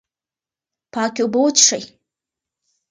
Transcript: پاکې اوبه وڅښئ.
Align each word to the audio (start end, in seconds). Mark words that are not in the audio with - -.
پاکې 0.93 1.21
اوبه 1.23 1.39
وڅښئ. 1.41 1.83